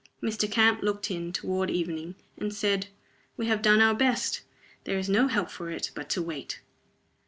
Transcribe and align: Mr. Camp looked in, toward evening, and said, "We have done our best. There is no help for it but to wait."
Mr. 0.19 0.51
Camp 0.51 0.81
looked 0.81 1.11
in, 1.11 1.31
toward 1.31 1.69
evening, 1.69 2.15
and 2.35 2.51
said, 2.55 2.87
"We 3.37 3.45
have 3.45 3.61
done 3.61 3.81
our 3.83 3.93
best. 3.93 4.41
There 4.85 4.97
is 4.97 5.07
no 5.07 5.27
help 5.27 5.51
for 5.51 5.69
it 5.69 5.91
but 5.93 6.09
to 6.09 6.23
wait." 6.23 6.59